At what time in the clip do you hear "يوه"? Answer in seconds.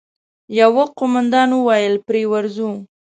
0.59-0.85